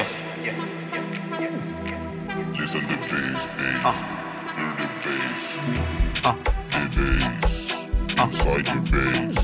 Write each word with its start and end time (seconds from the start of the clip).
Yeah. 0.00 0.06
Listen 2.58 2.80
to 2.80 2.96
bass, 2.96 3.46
bass. 3.58 3.84
Uh. 3.84 3.92
Hear 4.56 4.72
the 4.80 4.88
bass. 5.04 5.44
Uh. 6.24 6.34
The 6.70 6.82
bass. 6.96 7.84
Uh. 8.18 8.24
Inside 8.24 8.64
the 8.64 8.80
bass. 8.90 9.38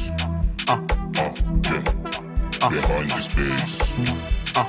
Uh. 0.67 0.81
Uh. 1.20 1.32
Yeah. 1.62 1.85
Uh. 2.62 2.70
Behind 2.70 3.11
the 3.11 3.20
bass. 3.37 3.75
Uh. 4.56 4.67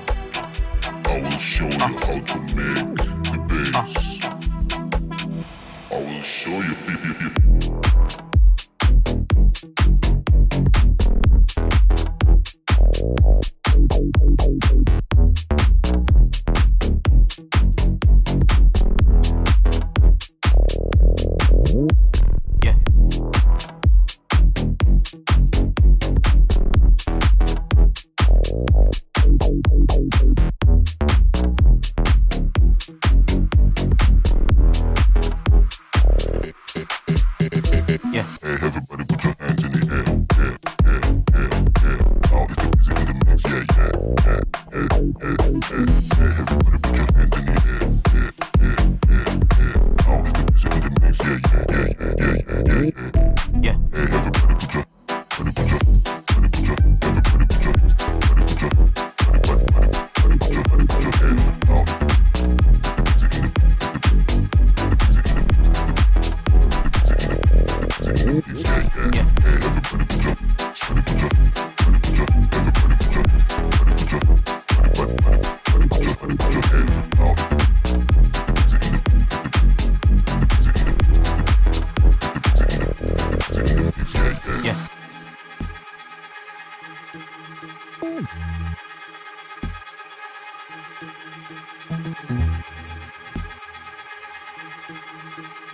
I 1.06 1.22
will 1.22 1.38
show 1.38 1.70
you 1.70 1.78
uh. 1.78 1.88
how 1.88 2.20
to 2.20 2.38
make 2.42 2.98
the 3.24 3.38
uh. 3.40 3.82
bass. 3.82 3.96
I 5.90 5.94
will 6.02 6.22
show 6.22 6.52
you. 6.52 7.77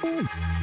Ooh. 0.05 0.62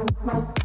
my 0.00 0.59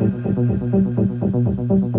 you. 1.84 1.89